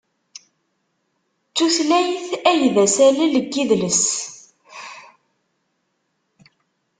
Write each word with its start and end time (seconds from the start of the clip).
D 1.49 1.53
tutlayt 1.55 2.27
ay 2.49 2.61
d 2.73 2.75
asalel 2.85 3.33
n 3.43 3.47
yidles. 3.51 4.05